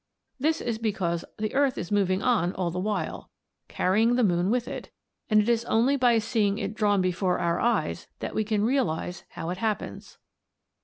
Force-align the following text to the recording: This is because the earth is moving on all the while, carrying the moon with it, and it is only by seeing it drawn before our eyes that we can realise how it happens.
This 0.39 0.61
is 0.61 0.79
because 0.79 1.23
the 1.37 1.53
earth 1.53 1.77
is 1.77 1.91
moving 1.91 2.23
on 2.23 2.53
all 2.55 2.71
the 2.71 2.79
while, 2.79 3.29
carrying 3.67 4.15
the 4.15 4.23
moon 4.23 4.49
with 4.49 4.67
it, 4.67 4.89
and 5.29 5.39
it 5.39 5.47
is 5.47 5.63
only 5.65 5.95
by 5.95 6.17
seeing 6.17 6.57
it 6.57 6.73
drawn 6.73 7.03
before 7.03 7.37
our 7.37 7.59
eyes 7.59 8.07
that 8.17 8.33
we 8.33 8.43
can 8.43 8.65
realise 8.65 9.25
how 9.29 9.51
it 9.51 9.57
happens. 9.59 10.17